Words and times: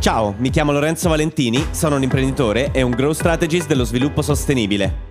Ciao, 0.00 0.32
mi 0.38 0.50
chiamo 0.50 0.70
Lorenzo 0.70 1.08
Valentini, 1.08 1.66
sono 1.72 1.96
un 1.96 2.04
imprenditore 2.04 2.70
e 2.70 2.82
un 2.82 2.92
growth 2.92 3.16
strategist 3.16 3.66
dello 3.66 3.82
sviluppo 3.82 4.22
sostenibile. 4.22 5.06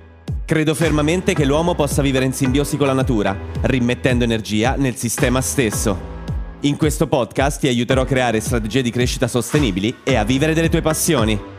Credo 0.46 0.74
fermamente 0.74 1.33
che 1.33 1.44
l'uomo 1.44 1.75
possa 1.75 2.01
vivere 2.01 2.24
in 2.24 2.32
simbiosi 2.32 2.78
con 2.78 2.87
la 2.87 2.94
natura, 2.94 3.37
rimettendo 3.64 4.23
energia 4.23 4.76
nel 4.78 4.96
sistema 4.96 5.42
stesso. 5.42 6.16
In 6.62 6.78
questo 6.78 7.05
podcast 7.08 7.60
ti 7.60 7.67
aiuterò 7.67 8.04
a 8.04 8.05
creare 8.05 8.39
strategie 8.39 8.82
di 8.82 8.89
crescita 8.89 9.28
sostenibili 9.28 9.94
e 10.05 10.16
a 10.16 10.23
vivere 10.23 10.54
delle 10.54 10.70
tue 10.70 10.82
passioni. 10.82 11.57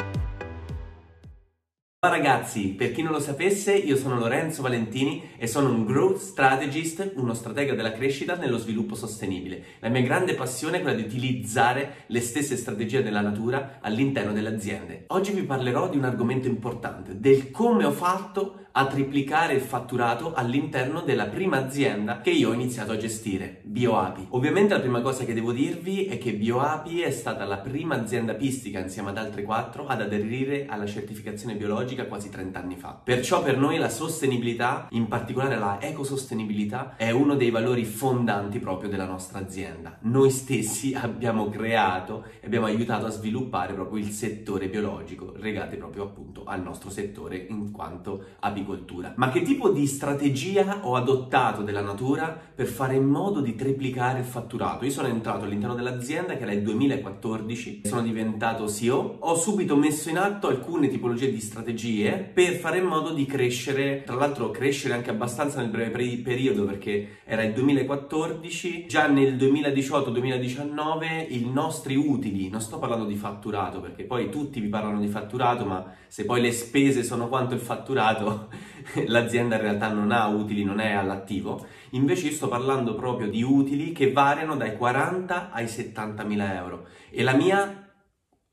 Ciao 2.01 2.13
ragazzi, 2.13 2.75
per 2.75 2.93
chi 2.93 3.03
non 3.03 3.11
lo 3.11 3.19
sapesse, 3.19 3.75
io 3.75 3.97
sono 3.97 4.17
Lorenzo 4.17 4.63
Valentini 4.63 5.31
e 5.37 5.49
sono 5.49 5.69
un 5.71 5.85
growth 5.85 6.19
strategist, 6.19 7.15
uno 7.17 7.35
stratega 7.35 7.75
della 7.75 7.91
crescita 7.91 8.37
nello 8.37 8.57
sviluppo 8.57 8.95
sostenibile. 8.95 9.65
La 9.81 9.89
mia 9.89 10.03
grande 10.03 10.35
passione 10.35 10.79
è 10.79 10.81
quella 10.81 10.97
di 10.97 11.03
utilizzare 11.03 12.05
le 12.07 12.21
stesse 12.21 12.57
strategie 12.57 13.03
della 13.03 13.21
natura 13.21 13.79
all'interno 13.81 14.33
delle 14.33 14.51
aziende. 14.51 15.07
Oggi 15.09 15.33
vi 15.33 15.43
parlerò 15.43 15.89
di 15.89 15.97
un 15.97 16.05
argomento 16.05 16.47
importante, 16.47 17.19
del 17.19 17.51
come 17.51 17.85
ho 17.85 17.91
fatto 17.91 18.68
a 18.79 18.87
triplicare 18.87 19.55
il 19.55 19.61
fatturato 19.61 20.35
all'interno 20.35 21.01
della 21.01 21.27
prima 21.27 21.57
azienda 21.57 22.21
che 22.21 22.31
io 22.31 22.51
ho 22.51 22.53
iniziato 22.53 22.93
a 22.93 22.97
gestire, 22.97 23.61
BioApi. 23.65 24.29
Ovviamente 24.31 24.73
la 24.73 24.79
prima 24.79 25.01
cosa 25.01 25.25
che 25.25 25.35
devo 25.35 25.51
dirvi 25.51 26.05
è 26.05 26.17
che 26.17 26.33
BioApi 26.33 27.01
è 27.01 27.11
stata 27.11 27.45
la 27.45 27.57
prima 27.57 27.97
azienda 27.97 28.35
pistica 28.35 28.79
insieme 28.79 29.11
ad 29.11 29.19
altre 29.19 29.43
quattro 29.43 29.89
ad 29.89 30.01
aderire 30.01 30.67
alla 30.69 30.87
certificazione 30.87 31.57
biologica 31.57 32.07
quasi 32.07 32.31
30 32.31 32.57
anni 32.57 32.77
fa. 32.77 33.01
Perciò 33.03 33.43
per 33.43 33.59
noi 33.59 33.79
la 33.79 33.89
sostenibilità, 33.89 34.87
in 34.93 35.09
particolare 35.09 35.59
la 35.59 35.79
ecosostenibilità, 35.81 36.95
è 36.97 37.11
uno 37.11 37.35
dei 37.35 37.51
valori 37.51 37.85
fondanti 37.85 38.61
proprio 38.61 38.89
della 38.89 39.07
nostra 39.07 39.41
azienda. 39.41 39.99
Noi 40.03 40.31
stessi 40.31 40.95
abbiamo 41.03 41.49
creato 41.49 42.27
e 42.41 42.47
abbiamo 42.47 42.67
aiutato 42.67 43.07
a 43.07 43.11
sviluppare 43.11 43.73
proprio 43.73 43.99
il 44.05 44.11
settore 44.11 44.69
biologico, 44.69 45.33
legate 45.35 45.77
proprio 45.77 46.05
appunto 46.05 46.45
al 46.45 46.63
nostro 46.63 46.91
settore 46.91 47.45
in 47.49 47.73
quanto 47.73 48.25
apicoltura 48.39 48.67
agricoltura. 48.69 49.15
Ma 49.17 49.31
che 49.31 49.43
tipo 49.43 49.71
di 49.71 49.87
strategia 49.87 50.81
ho 50.83 50.95
adottato 50.95 51.63
della 51.63 51.81
natura 51.81 52.39
per 52.55 52.67
fare 52.67 52.95
in 52.97 53.05
modo 53.05 53.41
di 53.41 53.55
triplicare 53.55 54.19
il 54.19 54.25
fatturato? 54.25 54.85
Io 54.85 54.91
sono 54.91 55.09
entrato 55.09 55.45
all'interno 55.45 55.75
dell'azienda 55.75 56.37
che 56.37 56.43
era 56.43 56.53
il 56.53 56.63
2014, 56.63 57.81
sono 57.85 58.03
diventato 58.03 58.69
CEO, 58.69 59.17
ho 59.21 59.37
subito 59.37 59.77
messo 59.77 60.11
in 60.11 60.19
atto 60.19 60.49
alcune 60.49 60.89
tipologie 60.89 61.31
di 61.31 61.41
strategie 61.41 62.31
per 62.33 62.55
fare 62.55 62.79
in 62.79 62.85
modo 62.85 63.13
di 63.13 63.25
crescere, 63.25 64.03
tra 64.05 64.17
l'altro 64.17 64.51
crescere 64.51 64.95
anche 64.95 65.11
abbastanza 65.11 65.61
nel 65.61 65.71
breve 65.71 66.17
periodo 66.19 66.65
perché 66.65 67.19
era 67.25 67.43
il 67.43 67.53
2014, 67.53 68.87
già 68.87 69.07
nel 69.07 69.37
2018-2019 69.37 71.27
i 71.29 71.49
nostri 71.51 71.97
utili, 71.97 72.49
non 72.49 72.61
sto 72.61 72.79
parlando 72.79 73.05
di 73.07 73.15
fatturato 73.17 73.81
perché 73.81 74.05
poi 74.05 74.31
tutti 74.31 74.61
vi 74.61 74.69
parlano 74.69 75.01
di 75.01 75.09
fatturato, 75.09 75.65
ma 75.65 75.95
se 76.09 76.25
poi 76.25 76.41
le 76.41 76.53
spese 76.53 77.03
sono 77.03 77.29
quanto 77.29 77.55
il 77.55 77.61
fatturato, 77.61 78.49
l'azienda 79.07 79.57
in 79.57 79.63
realtà 79.63 79.89
non 79.89 80.11
ha 80.11 80.27
utili, 80.27 80.65
non 80.65 80.81
è 80.81 80.93
all'attivo. 80.93 81.67
Invece 81.91 82.27
io 82.27 82.33
sto 82.33 82.49
parlando 82.49 82.95
proprio 82.95 83.29
di 83.29 83.43
utili 83.43 83.93
che 83.93 84.13
variano 84.13 84.57
dai 84.57 84.77
40 84.77 85.51
ai 85.51 85.69
70 85.69 86.25
mila 86.25 86.55
euro. 86.55 86.87
E 87.11 87.23
la 87.23 87.35
mia 87.35 87.88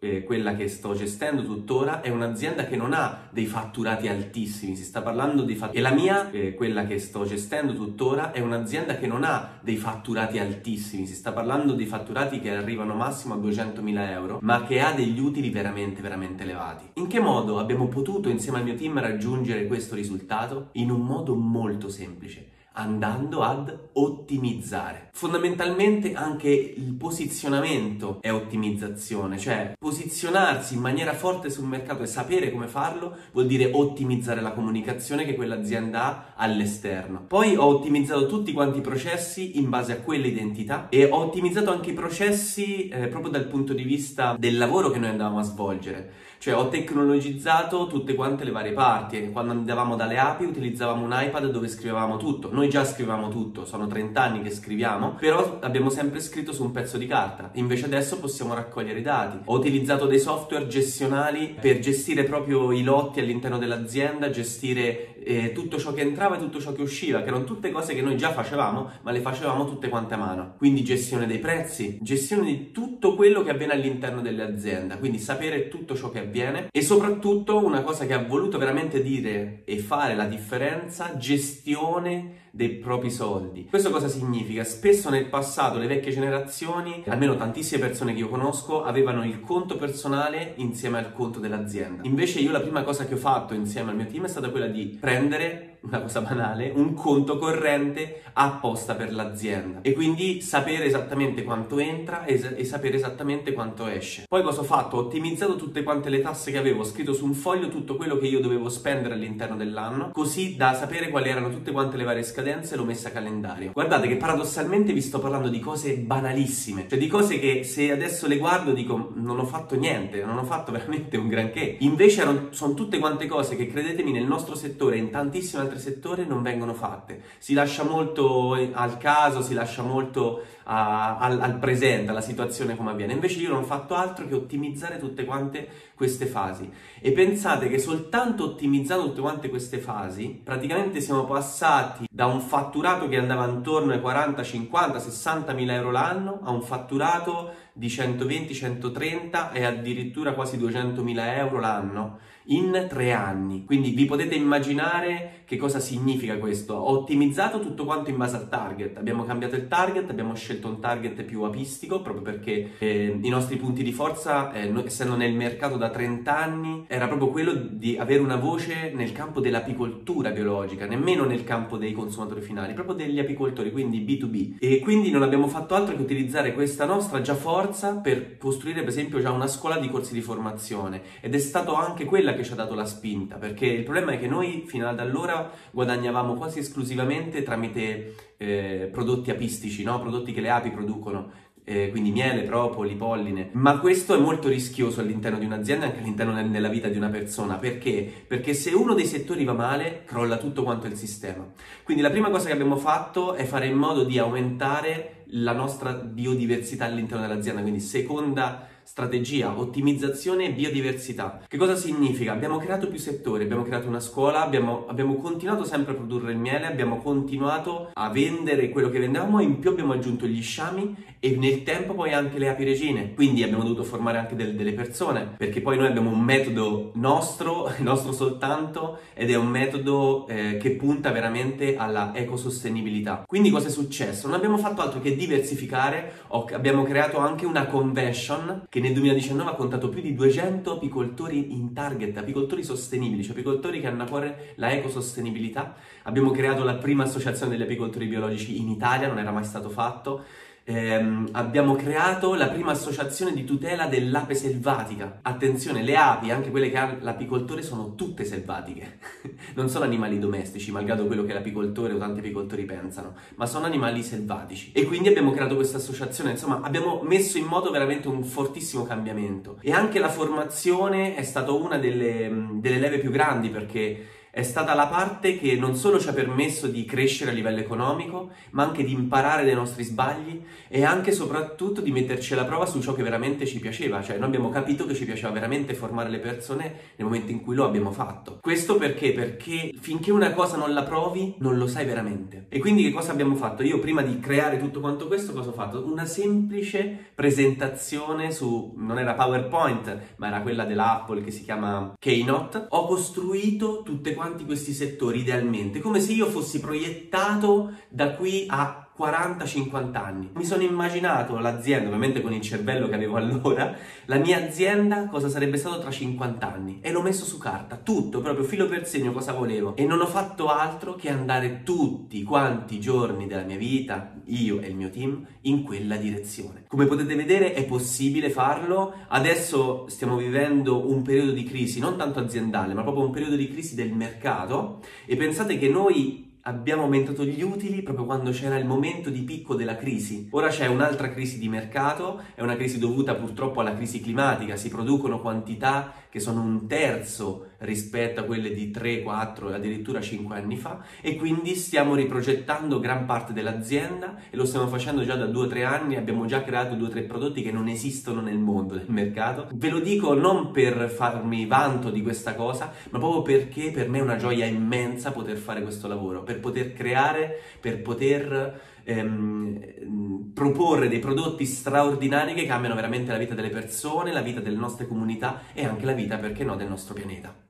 eh, 0.05 0.23
quella 0.23 0.55
che 0.55 0.67
sto 0.67 0.93
gestendo 0.93 1.43
tuttora, 1.43 2.01
è 2.01 2.09
un'azienda 2.09 2.65
che 2.65 2.75
non 2.75 2.93
ha 2.93 3.27
dei 3.31 3.45
fatturati 3.45 4.07
altissimi, 4.07 4.75
si 4.75 4.83
sta 4.83 5.01
parlando 5.01 5.41
di 5.41 5.55
fatturati. 5.55 5.77
E 5.77 5.81
la 5.81 5.91
mia, 5.91 6.29
eh, 6.29 6.53
quella 6.53 6.85
che 6.85 6.99
sto 6.99 7.25
gestendo 7.25 7.73
tuttora, 7.73 8.31
è 8.31 8.39
un'azienda 8.39 8.97
che 8.97 9.07
non 9.07 9.23
ha 9.23 9.57
dei 9.61 9.77
fatturati 9.77 10.37
altissimi, 10.37 11.07
si 11.07 11.15
sta 11.15 11.31
parlando 11.31 11.73
di 11.73 11.85
fatturati 11.85 12.39
che 12.39 12.51
arrivano 12.51 12.93
massimo 12.93 13.33
a 13.33 13.37
200.000 13.37 14.09
euro, 14.11 14.39
ma 14.41 14.63
che 14.63 14.79
ha 14.79 14.91
degli 14.91 15.19
utili 15.19 15.49
veramente, 15.49 16.01
veramente 16.01 16.43
elevati. 16.43 16.91
In 16.93 17.07
che 17.07 17.19
modo 17.19 17.57
abbiamo 17.57 17.87
potuto 17.87 18.29
insieme 18.29 18.59
al 18.59 18.63
mio 18.63 18.75
team 18.75 18.99
raggiungere 18.99 19.65
questo 19.65 19.95
risultato? 19.95 20.69
In 20.73 20.91
un 20.91 21.01
modo 21.01 21.35
molto 21.35 21.89
semplice 21.89 22.53
andando 22.75 23.41
ad 23.41 23.77
ottimizzare. 23.93 25.09
Fondamentalmente 25.13 26.13
anche 26.13 26.49
il 26.49 26.93
posizionamento 26.93 28.19
è 28.21 28.31
ottimizzazione, 28.31 29.37
cioè 29.37 29.73
posizionarsi 29.79 30.75
in 30.75 30.81
maniera 30.81 31.13
forte 31.13 31.49
sul 31.49 31.65
mercato 31.65 32.03
e 32.03 32.07
sapere 32.07 32.51
come 32.51 32.67
farlo 32.67 33.15
vuol 33.31 33.47
dire 33.47 33.71
ottimizzare 33.73 34.41
la 34.41 34.51
comunicazione 34.51 35.25
che 35.25 35.35
quell'azienda 35.35 36.03
ha 36.03 36.33
all'esterno. 36.35 37.23
Poi 37.27 37.55
ho 37.55 37.65
ottimizzato 37.65 38.27
tutti 38.27 38.51
quanti 38.51 38.79
i 38.79 38.81
processi 38.81 39.57
in 39.57 39.69
base 39.69 39.93
a 39.93 40.01
quelle 40.01 40.27
identità 40.27 40.87
e 40.89 41.05
ho 41.05 41.17
ottimizzato 41.17 41.71
anche 41.71 41.91
i 41.91 41.93
processi 41.93 42.89
eh, 42.89 43.07
proprio 43.07 43.31
dal 43.31 43.47
punto 43.47 43.73
di 43.73 43.83
vista 43.83 44.35
del 44.37 44.57
lavoro 44.57 44.89
che 44.89 44.99
noi 44.99 45.09
andavamo 45.09 45.39
a 45.39 45.43
svolgere. 45.43 46.11
Cioè 46.37 46.55
ho 46.55 46.67
tecnologizzato 46.67 47.87
tutte 47.87 48.13
quante 48.13 48.43
le 48.43 48.51
varie 48.51 48.73
parti. 48.73 49.31
Quando 49.31 49.51
andavamo 49.51 49.95
dalle 49.95 50.19
api 50.19 50.43
utilizzavamo 50.43 51.03
un 51.03 51.11
iPad 51.11 51.49
dove 51.49 51.67
scrivevamo 51.67 52.17
tutto. 52.17 52.53
Noi 52.53 52.64
già 52.67 52.85
scrivevamo 52.85 53.29
tutto, 53.29 53.65
sono 53.65 53.87
30 53.87 54.21
anni 54.21 54.41
che 54.41 54.51
scriviamo, 54.51 55.15
però 55.15 55.59
abbiamo 55.61 55.89
sempre 55.89 56.19
scritto 56.19 56.53
su 56.53 56.63
un 56.63 56.71
pezzo 56.71 56.97
di 56.97 57.07
carta. 57.07 57.49
Invece 57.53 57.85
adesso 57.85 58.19
possiamo 58.19 58.53
raccogliere 58.53 58.99
i 58.99 59.03
dati. 59.03 59.39
Ho 59.45 59.55
utilizzato 59.55 60.05
dei 60.05 60.19
software 60.19 60.67
gestionali 60.67 61.55
per 61.59 61.79
gestire 61.79 62.23
proprio 62.23 62.71
i 62.71 62.83
lotti 62.83 63.19
all'interno 63.19 63.57
dell'azienda, 63.57 64.29
gestire 64.29 65.14
eh, 65.25 65.51
tutto 65.51 65.79
ciò 65.79 65.91
che 65.91 66.01
entrava 66.01 66.35
e 66.35 66.39
tutto 66.39 66.59
ciò 66.59 66.71
che 66.71 66.83
usciva, 66.83 67.21
che 67.21 67.27
erano 67.27 67.43
tutte 67.43 67.71
cose 67.71 67.95
che 67.95 68.01
noi 68.01 68.15
già 68.15 68.31
facevamo, 68.31 68.89
ma 69.01 69.11
le 69.11 69.21
facevamo 69.21 69.65
tutte 69.65 69.89
quante 69.89 70.13
a 70.13 70.17
mano. 70.17 70.53
Quindi 70.57 70.83
gestione 70.83 71.25
dei 71.25 71.39
prezzi, 71.39 71.97
gestione 72.01 72.45
di 72.45 72.71
tutto 72.71 73.15
quello 73.15 73.41
che 73.41 73.49
avviene 73.49 73.73
all'interno 73.73 74.21
dell'azienda, 74.21 74.97
quindi 74.97 75.17
sapere 75.17 75.67
tutto 75.67 75.95
ciò 75.95 76.11
che 76.11 76.19
avviene 76.19 76.67
e 76.71 76.81
soprattutto 76.81 77.63
una 77.63 77.81
cosa 77.81 78.05
che 78.05 78.13
ha 78.13 78.23
voluto 78.23 78.57
veramente 78.57 79.01
dire 79.01 79.63
e 79.65 79.79
fare 79.79 80.15
la 80.15 80.25
differenza, 80.25 81.17
gestione 81.17 82.43
dei 82.51 82.69
propri 82.69 83.11
soldi. 83.11 83.65
Questo 83.69 83.89
cosa 83.89 84.07
significa? 84.07 84.63
Spesso 84.63 85.09
nel 85.09 85.25
passato 85.25 85.77
le 85.77 85.87
vecchie 85.87 86.13
generazioni, 86.13 87.03
almeno 87.07 87.35
tantissime 87.35 87.81
persone 87.81 88.13
che 88.13 88.19
io 88.19 88.29
conosco, 88.29 88.83
avevano 88.83 89.25
il 89.25 89.41
conto 89.41 89.75
personale 89.75 90.53
insieme 90.57 90.99
al 90.99 91.11
conto 91.11 91.39
dell'azienda. 91.39 92.03
Invece 92.05 92.39
io 92.39 92.51
la 92.51 92.61
prima 92.61 92.83
cosa 92.83 93.05
che 93.05 93.15
ho 93.15 93.17
fatto 93.17 93.53
insieme 93.53 93.89
al 93.89 93.97
mio 93.97 94.05
team 94.05 94.23
è 94.23 94.29
stata 94.29 94.49
quella 94.49 94.67
di 94.67 94.97
prendere 94.97 95.14
prendere 95.15 95.74
una 95.85 96.01
cosa 96.01 96.21
banale, 96.21 96.71
un 96.75 96.93
conto 96.93 97.37
corrente 97.37 98.21
apposta 98.33 98.95
per 98.95 99.13
l'azienda 99.13 99.79
e 99.81 99.93
quindi 99.93 100.41
sapere 100.41 100.85
esattamente 100.85 101.43
quanto 101.43 101.79
entra 101.79 102.25
e, 102.25 102.55
e, 102.57 102.65
sapere 102.65 102.97
esattamente 102.97 103.53
quanto 103.53 103.87
esce. 103.87 104.25
Poi 104.27 104.43
cosa 104.43 104.61
ho 104.61 104.63
fatto? 104.63 104.97
Ho 104.97 104.99
ottimizzato 105.01 105.55
tutte 105.55 105.83
quante 105.83 106.09
le 106.09 106.21
tasse 106.21 106.51
che 106.51 106.57
avevo, 106.57 106.81
ho 106.81 106.85
scritto 106.85 107.13
su 107.13 107.25
un 107.25 107.33
foglio 107.33 107.69
tutto 107.69 107.95
quello 107.95 108.17
che 108.17 108.27
io 108.27 108.41
dovevo 108.41 108.69
spendere 108.69 109.13
all'interno 109.13 109.55
dell'anno, 109.55 110.11
così 110.11 110.55
da 110.55 110.73
sapere 110.73 111.09
quali 111.09 111.29
erano 111.29 111.49
tutte 111.49 111.71
quante 111.71 111.97
le 111.97 112.03
varie 112.03 112.23
scadenze 112.23 112.73
e 112.73 112.77
l'ho 112.77 112.83
messa 112.83 113.09
a 113.09 113.11
calendario. 113.11 113.71
Guardate 113.71 114.07
che 114.07 114.17
paradossalmente 114.17 114.91
vi 114.91 115.01
sto 115.01 115.19
parlando 115.19 115.49
di 115.49 115.59
cose 115.59 115.97
banalissime, 115.97 116.87
cioè 116.89 116.99
di 116.99 117.07
cose 117.07 117.39
che 117.39 117.63
se 117.63 117.91
adesso 117.91 118.27
le 118.27 118.37
guardo 118.37 118.73
dico 118.73 119.13
non 119.15 119.39
ho 119.39 119.45
fatto 119.45 119.75
niente, 119.75 120.23
non 120.23 120.37
ho 120.37 120.43
fatto 120.43 120.71
veramente 120.73 121.15
un 121.15 121.27
granché. 121.29 121.77
Invece 121.79 122.21
erano, 122.21 122.47
sono 122.49 122.73
tutte 122.73 122.99
quante 122.99 123.27
cose 123.27 123.55
che 123.55 123.67
credetemi 123.67 124.11
nel 124.11 124.25
nostro 124.25 124.55
settore 124.55 124.95
e 124.97 124.99
in 124.99 125.09
tantissime 125.09 125.61
altre 125.61 125.74
settore 125.79 126.25
non 126.25 126.41
vengono 126.41 126.73
fatte. 126.73 127.21
Si 127.37 127.53
lascia 127.53 127.83
molto 127.83 128.53
al 128.53 128.97
caso, 128.97 129.41
si 129.41 129.53
lascia 129.53 129.81
molto 129.81 130.43
a, 130.63 131.17
al, 131.17 131.39
al, 131.41 131.57
presente, 131.57 132.11
alla 132.11 132.21
situazione 132.21 132.75
come 132.75 132.91
avviene. 132.91 133.13
Invece 133.13 133.39
io 133.39 133.49
non 133.49 133.63
ho 133.63 133.65
fatto 133.65 133.95
altro 133.95 134.27
che 134.27 134.35
ottimizzare 134.35 134.99
tutte 134.99 135.25
quante 135.25 135.67
queste 135.95 136.25
fasi. 136.25 136.69
E 136.99 137.11
pensate 137.11 137.69
che 137.69 137.79
soltanto 137.79 138.43
ottimizzando 138.43 139.07
tutte 139.07 139.21
quante 139.21 139.49
queste 139.49 139.77
fasi, 139.79 140.39
praticamente 140.43 141.01
siamo 141.01 141.25
passati 141.25 142.05
da 142.09 142.25
un 142.25 142.41
fatturato 142.41 143.07
che 143.07 143.17
andava 143.17 143.47
intorno 143.47 143.93
ai 143.93 144.01
40, 144.01 144.43
50, 144.43 144.99
60 144.99 145.53
mila 145.53 145.73
euro 145.73 145.91
l'anno 145.91 146.39
a 146.43 146.51
un 146.51 146.61
fatturato 146.61 147.63
di 147.77 147.89
120, 147.89 148.53
130 148.53 149.51
e 149.51 149.65
addirittura 149.65 150.33
quasi 150.33 150.57
200 150.57 151.03
mila 151.03 151.35
euro 151.35 151.59
l'anno 151.59 152.19
in 152.47 152.85
tre 152.89 153.11
anni. 153.11 153.65
Quindi 153.65 153.91
vi 153.91 154.05
potete 154.05 154.35
immaginare 154.35 155.43
che 155.45 155.57
cosa 155.57 155.79
significa 155.79 156.37
questo. 156.37 156.73
Ho 156.73 156.99
ottimizzato 156.99 157.59
tutto 157.59 157.85
quanto 157.85 158.09
in 158.09 158.17
base 158.17 158.35
al 158.35 158.49
target. 158.49 158.97
Abbiamo 158.97 159.23
cambiato 159.25 159.55
il 159.55 159.67
target, 159.67 160.09
abbiamo 160.09 160.35
scelto 160.35 160.67
un 160.67 160.79
target 160.79 161.23
più 161.23 161.43
apistico 161.43 162.01
proprio 162.01 162.23
perché 162.23 162.71
eh, 162.77 163.17
i 163.21 163.29
nostri 163.29 163.57
punti 163.57 163.83
di 163.83 163.91
forza, 163.91 164.51
eh, 164.53 164.71
essendo 164.85 165.15
nel 165.15 165.33
mercato 165.33 165.77
da 165.77 165.89
30 165.89 166.37
anni, 166.37 166.85
era 166.87 167.07
proprio 167.07 167.29
quello 167.29 167.53
di 167.53 167.97
avere 167.97 168.21
una 168.21 168.37
voce 168.37 168.91
nel 168.93 169.11
campo 169.11 169.39
dell'apicoltura 169.39 170.31
biologica, 170.31 170.85
nemmeno 170.85 171.25
nel 171.25 171.43
campo 171.43 171.77
dei 171.77 171.93
consumatori 171.93 172.41
finali, 172.41 172.73
proprio 172.73 172.95
degli 172.95 173.19
apicoltori, 173.19 173.71
quindi 173.71 174.03
B2B. 174.03 174.57
E 174.59 174.79
quindi 174.79 175.11
non 175.11 175.23
abbiamo 175.23 175.47
fatto 175.47 175.75
altro 175.75 175.95
che 175.95 176.01
utilizzare 176.01 176.53
questa 176.53 176.85
nostra 176.85 177.21
già 177.21 177.35
forza 177.35 177.64
per 178.01 178.37
costruire 178.37 178.81
per 178.81 178.89
esempio 178.89 179.19
già 179.19 179.31
una 179.31 179.47
scuola 179.47 179.77
di 179.77 179.89
corsi 179.89 180.13
di 180.13 180.21
formazione 180.21 181.01
ed 181.21 181.33
è 181.33 181.39
stato 181.39 181.75
anche 181.75 182.05
quella 182.05 182.33
che 182.33 182.43
ci 182.43 182.51
ha 182.51 182.55
dato 182.55 182.75
la 182.75 182.85
spinta, 182.85 183.35
perché 183.35 183.65
il 183.65 183.83
problema 183.83 184.11
è 184.13 184.19
che 184.19 184.27
noi 184.27 184.63
fino 184.67 184.87
ad 184.87 184.99
allora 184.99 185.51
guadagnavamo 185.71 186.33
quasi 186.33 186.59
esclusivamente 186.59 187.43
tramite 187.43 188.15
eh, 188.37 188.89
prodotti 188.91 189.31
apistici, 189.31 189.83
no? 189.83 189.99
prodotti 189.99 190.33
che 190.33 190.41
le 190.41 190.49
api 190.49 190.69
producono 190.71 191.43
eh, 191.67 191.89
quindi 191.89 192.11
miele, 192.11 192.43
propoli, 192.43 192.95
polline, 192.95 193.49
ma 193.53 193.79
questo 193.79 194.15
è 194.15 194.19
molto 194.19 194.47
rischioso 194.47 195.01
all'interno 195.01 195.39
di 195.39 195.45
un'azienda 195.45 195.85
e 195.85 195.87
anche 195.89 195.99
all'interno 196.01 196.49
della 196.49 196.69
vita 196.69 196.87
di 196.87 196.97
una 196.97 197.09
persona, 197.09 197.55
perché? 197.55 198.07
Perché 198.27 198.53
se 198.53 198.69
uno 198.71 198.93
dei 198.93 199.07
settori 199.07 199.43
va 199.43 199.53
male, 199.53 200.03
crolla 200.05 200.37
tutto 200.37 200.61
quanto 200.61 200.85
il 200.85 200.95
sistema. 200.95 201.43
Quindi 201.83 202.03
la 202.03 202.11
prima 202.11 202.29
cosa 202.29 202.45
che 202.45 202.53
abbiamo 202.53 202.77
fatto 202.77 203.33
è 203.33 203.45
fare 203.45 203.65
in 203.65 203.75
modo 203.75 204.03
di 204.03 204.19
aumentare 204.19 205.14
la 205.29 205.53
nostra 205.53 205.93
biodiversità 205.93 206.85
all'interno 206.85 207.27
dell'azienda, 207.27 207.61
quindi 207.61 207.79
seconda 207.79 208.67
strategia, 208.85 209.57
ottimizzazione 209.57 210.45
e 210.45 210.53
biodiversità. 210.53 211.41
Che 211.47 211.57
cosa 211.57 211.75
significa? 211.75 212.31
Abbiamo 212.31 212.57
creato 212.57 212.87
più 212.87 212.99
settori, 212.99 213.43
abbiamo 213.43 213.63
creato 213.63 213.87
una 213.87 213.99
scuola, 213.99 214.43
abbiamo, 214.43 214.85
abbiamo, 214.87 215.15
continuato 215.15 215.63
sempre 215.63 215.93
a 215.93 215.95
produrre 215.95 216.31
il 216.31 216.37
miele, 216.37 216.67
abbiamo 216.67 216.99
continuato 216.99 217.89
a 217.93 218.09
vendere 218.09 218.69
quello 218.69 218.89
che 218.89 218.99
vendevamo 218.99 219.39
e 219.39 219.43
in 219.43 219.57
più 219.57 219.71
abbiamo 219.71 219.93
aggiunto 219.93 220.27
gli 220.27 220.41
sciami 220.41 220.95
e 221.25 221.35
nel 221.35 221.63
tempo 221.63 221.95
poi 221.95 222.13
anche 222.13 222.37
le 222.37 222.49
api 222.49 222.63
regine. 222.63 223.15
Quindi 223.15 223.41
abbiamo 223.41 223.63
dovuto 223.63 223.83
formare 223.83 224.19
anche 224.19 224.35
del, 224.35 224.53
delle 224.53 224.73
persone, 224.73 225.33
perché 225.35 225.59
poi 225.59 225.75
noi 225.75 225.87
abbiamo 225.87 226.11
un 226.11 226.21
metodo 226.21 226.91
nostro, 226.93 227.71
nostro 227.81 228.11
soltanto, 228.11 228.99
ed 229.15 229.31
è 229.31 229.35
un 229.35 229.47
metodo 229.47 230.27
eh, 230.27 230.57
che 230.61 230.75
punta 230.75 231.09
veramente 231.09 231.77
alla 231.77 232.11
ecosostenibilità. 232.13 233.23
Quindi 233.25 233.49
cosa 233.49 233.69
è 233.69 233.71
successo? 233.71 234.27
Non 234.27 234.35
abbiamo 234.35 234.59
fatto 234.59 234.81
altro 234.81 235.01
che 235.01 235.15
diversificare, 235.15 236.25
abbiamo 236.29 236.83
creato 236.83 237.17
anche 237.17 237.47
una 237.47 237.65
convention 237.65 238.67
che 238.69 238.79
nel 238.79 238.93
2019 238.93 239.49
ha 239.49 239.55
contato 239.55 239.89
più 239.89 240.01
di 240.01 240.13
200 240.13 240.73
apicoltori 240.73 241.53
in 241.53 241.73
target, 241.73 242.15
apicoltori 242.17 242.63
sostenibili, 242.63 243.23
cioè 243.23 243.31
apicoltori 243.31 243.81
che 243.81 243.87
hanno 243.87 244.03
a 244.03 244.07
cuore 244.07 244.53
la 244.57 244.71
ecosostenibilità. 244.71 245.73
Abbiamo 246.03 246.29
creato 246.29 246.63
la 246.63 246.75
prima 246.75 247.05
associazione 247.05 247.53
degli 247.53 247.63
apicoltori 247.63 248.05
biologici 248.05 248.59
in 248.59 248.69
Italia, 248.69 249.07
non 249.07 249.17
era 249.17 249.31
mai 249.31 249.43
stato 249.43 249.69
fatto 249.69 250.43
ehm, 250.65 251.29
abbiamo 251.33 251.75
creato 251.75 252.33
la 252.33 252.47
prima 252.47 252.71
associazione 252.71 253.33
di 253.33 253.45
tutela 253.45 253.85
dell'ape 253.85 254.33
selvatica. 254.33 255.19
Attenzione, 255.21 255.83
le 255.83 255.95
api, 255.95 256.31
anche 256.31 256.49
quelle 256.49 256.69
che 256.69 256.77
ha 256.77 256.97
l'apicoltore, 256.99 257.61
sono 257.61 257.95
tutte 257.95 258.25
selvatiche. 258.25 258.97
non 259.55 259.69
sono 259.69 259.85
animali 259.85 260.19
domestici, 260.19 260.71
malgrado 260.71 261.05
quello 261.05 261.23
che 261.23 261.33
l'apicoltore 261.33 261.93
o 261.93 261.97
tanti 261.97 262.19
apicoltori 262.19 262.65
pensano, 262.65 263.13
ma 263.35 263.45
sono 263.45 263.65
animali 263.65 264.03
selvatici. 264.03 264.71
E 264.73 264.83
quindi 264.85 265.07
abbiamo 265.07 265.31
creato 265.31 265.55
questa 265.55 265.77
associazione, 265.77 266.31
insomma, 266.31 266.61
abbiamo 266.61 267.01
messo 267.03 267.37
in 267.37 267.45
moto 267.45 267.69
veramente 267.69 268.07
un 268.07 268.23
fortissimo 268.23 268.83
cambiamento. 268.83 269.57
E 269.61 269.71
anche 269.71 269.99
la 269.99 270.09
formazione 270.09 271.15
è 271.15 271.23
stata 271.23 271.51
una 271.51 271.77
delle, 271.77 272.49
delle 272.53 272.79
leve 272.79 272.97
più 272.97 273.11
grandi 273.11 273.49
perché 273.49 274.05
è 274.35 274.43
stata 274.43 274.73
la 274.73 274.87
parte 274.87 275.37
che 275.37 275.55
non 275.55 275.77
solo 275.77 275.97
ci 275.97 276.09
ha 276.09 276.11
permesso 276.11 276.67
di 276.67 276.83
crescere 276.83 277.31
a 277.31 277.33
livello 277.33 277.61
economico, 277.61 278.31
ma 278.49 278.63
anche 278.63 278.83
di 278.83 278.91
imparare 278.91 279.45
dai 279.45 279.53
nostri 279.53 279.85
sbagli 279.85 280.43
e 280.67 280.83
anche 280.83 281.11
e 281.11 281.13
soprattutto 281.13 281.79
di 281.79 281.89
metterci 281.89 282.33
alla 282.33 282.43
prova 282.43 282.65
su 282.65 282.81
ciò 282.81 282.93
che 282.93 283.01
veramente 283.01 283.45
ci 283.45 283.61
piaceva, 283.61 284.03
cioè 284.03 284.17
noi 284.17 284.27
abbiamo 284.27 284.49
capito 284.49 284.85
che 284.85 284.93
ci 284.93 285.05
piaceva 285.05 285.31
veramente 285.31 285.73
formare 285.73 286.09
le 286.09 286.19
persone 286.19 286.63
nel 286.97 287.07
momento 287.07 287.31
in 287.31 287.43
cui 287.43 287.55
lo 287.55 287.63
abbiamo 287.63 287.91
fatto. 287.91 288.39
Questo 288.41 288.75
perché? 288.75 289.13
Perché 289.13 289.71
finché 289.79 290.11
una 290.11 290.33
cosa 290.33 290.57
non 290.57 290.73
la 290.73 290.83
provi, 290.83 291.35
non 291.37 291.55
lo 291.55 291.65
sai 291.65 291.85
veramente. 291.85 292.47
E 292.49 292.59
quindi 292.59 292.83
che 292.83 292.91
cosa 292.91 293.13
abbiamo 293.13 293.35
fatto? 293.35 293.63
Io 293.63 293.79
prima 293.79 294.01
di 294.01 294.19
creare 294.19 294.57
tutto 294.57 294.81
quanto 294.81 295.07
questo, 295.07 295.31
cosa 295.31 295.51
ho 295.51 295.53
fatto? 295.53 295.81
Una 295.89 296.03
semplice 296.03 297.11
presentazione 297.15 298.31
su, 298.33 298.73
non 298.75 298.99
era 298.99 299.13
PowerPoint, 299.13 300.15
ma 300.17 300.27
era 300.27 300.41
quella 300.41 300.65
dell'Apple 300.65 301.23
che 301.23 301.31
si 301.31 301.45
chiama 301.45 301.93
Keynote. 301.97 302.65
Ho 302.67 302.85
costruito 302.85 303.81
tutte 303.81 304.13
quante 304.13 304.23
quanti 304.25 304.45
questi 304.45 304.73
settori 304.73 305.19
idealmente, 305.19 305.79
come 305.79 305.99
se 305.99 306.11
io 306.11 306.25
fossi 306.25 306.59
proiettato 306.59 307.73
da 307.89 308.15
qui 308.15 308.47
a 308.49 308.84
40-50 308.97 309.95
anni. 309.95 310.29
Mi 310.35 310.45
sono 310.45 310.63
immaginato 310.63 311.37
l'azienda, 311.37 311.87
ovviamente 311.87 312.21
con 312.21 312.31
il 312.31 312.41
cervello 312.41 312.87
che 312.87 312.95
avevo 312.95 313.17
allora, 313.17 313.75
la 314.05 314.17
mia 314.17 314.37
azienda 314.37 315.07
cosa 315.07 315.27
sarebbe 315.27 315.57
stato 315.57 315.79
tra 315.79 315.91
50 315.91 316.53
anni 316.53 316.79
e 316.81 316.91
l'ho 316.91 317.01
messo 317.01 317.25
su 317.25 317.37
carta, 317.37 317.75
tutto, 317.75 318.21
proprio 318.21 318.45
filo 318.45 318.67
per 318.67 318.87
segno 318.87 319.11
cosa 319.11 319.33
volevo 319.33 319.75
e 319.75 319.85
non 319.85 319.99
ho 319.99 320.07
fatto 320.07 320.47
altro 320.47 320.95
che 320.95 321.09
andare 321.09 321.63
tutti 321.63 322.23
quanti 322.23 322.75
i 322.75 322.79
giorni 322.79 323.27
della 323.27 323.43
mia 323.43 323.57
vita, 323.57 324.13
io 324.25 324.61
e 324.61 324.67
il 324.67 324.75
mio 324.75 324.89
team, 324.89 325.25
in 325.41 325.63
quella 325.63 325.97
direzione. 325.97 326.63
Come 326.67 326.85
potete 326.85 327.15
vedere 327.15 327.53
è 327.53 327.65
possibile 327.65 328.29
farlo, 328.29 328.93
adesso 329.09 329.85
stiamo 329.89 330.15
vivendo 330.15 330.89
un 330.89 331.01
periodo 331.01 331.31
di 331.31 331.43
crisi, 331.43 331.79
non 331.79 331.97
tanto 331.97 332.19
aziendale, 332.19 332.73
ma 332.73 332.83
proprio 332.83 333.05
un 333.05 333.11
periodo 333.11 333.35
di 333.35 333.49
crisi 333.49 333.75
del 333.75 333.91
mercato 333.91 334.79
e 335.05 335.17
pensate 335.17 335.57
che 335.57 335.67
noi 335.67 336.25
abbiamo 336.47 336.83
aumentato 336.83 337.23
gli 337.23 337.41
utili 337.41 337.81
proprio 337.81 338.05
quando 338.05 338.29
c'era 338.31 338.57
il 338.57 338.65
momento 338.65 339.09
di 339.09 339.21
picco 339.21 339.55
della 339.55 339.75
crisi. 339.75 340.27
Ora 340.31 340.49
c'è 340.49 340.67
un'altra 340.67 341.09
crisi 341.09 341.39
di 341.39 341.49
mercato, 341.49 342.21
è 342.35 342.41
una 342.41 342.55
crisi 342.55 342.77
dovuta 342.77 343.15
purtroppo 343.15 343.61
alla 343.61 343.75
crisi 343.75 343.99
climatica, 343.99 344.55
si 344.55 344.69
producono 344.69 345.21
quantità 345.21 345.93
che 346.09 346.19
sono 346.19 346.41
un 346.41 346.67
terzo 346.67 347.49
rispetto 347.59 348.21
a 348.21 348.23
quelle 348.23 348.53
di 348.53 348.71
3, 348.71 349.01
4 349.01 349.53
addirittura 349.53 350.01
5 350.01 350.35
anni 350.35 350.57
fa 350.57 350.83
e 351.01 351.15
quindi 351.15 351.55
stiamo 351.55 351.95
riprogettando 351.95 352.79
gran 352.79 353.05
parte 353.05 353.33
dell'azienda 353.33 354.17
e 354.29 354.35
lo 354.35 354.45
stiamo 354.45 354.67
facendo 354.67 355.03
già 355.03 355.15
da 355.15 355.25
2-3 355.25 355.65
anni, 355.65 355.95
abbiamo 355.95 356.25
già 356.25 356.43
creato 356.43 356.75
2-3 356.75 357.07
prodotti 357.07 357.41
che 357.41 357.51
non 357.51 357.67
esistono 357.67 358.21
nel 358.21 358.37
mondo 358.37 358.75
del 358.75 358.89
mercato. 358.89 359.47
Ve 359.53 359.69
lo 359.69 359.79
dico 359.79 360.13
non 360.13 360.51
per 360.51 360.89
farmi 360.89 361.45
vanto 361.45 361.89
di 361.89 362.01
questa 362.01 362.35
cosa, 362.35 362.71
ma 362.89 362.99
proprio 362.99 363.21
perché 363.21 363.71
per 363.71 363.89
me 363.89 363.99
è 363.99 364.01
una 364.01 364.17
gioia 364.17 364.45
immensa 364.45 365.11
poter 365.11 365.37
fare 365.37 365.61
questo 365.61 365.87
lavoro, 365.87 366.23
per 366.23 366.39
poter 366.39 366.73
creare, 366.73 367.39
per 367.59 367.81
poter 367.81 368.61
ehm, 368.83 370.31
proporre 370.33 370.87
dei 370.87 370.99
prodotti 370.99 371.45
straordinari 371.45 372.33
che 372.33 372.45
cambiano 372.45 372.75
veramente 372.75 373.11
la 373.11 373.17
vita 373.17 373.33
delle 373.33 373.49
persone, 373.49 374.13
la 374.13 374.21
vita 374.21 374.39
delle 374.39 374.57
nostre 374.57 374.87
comunità 374.87 375.41
e 375.53 375.65
anche 375.65 375.85
la 375.85 375.93
vita, 375.93 376.17
perché 376.17 376.43
no, 376.43 376.55
del 376.55 376.67
nostro 376.67 376.93
pianeta. 376.93 377.43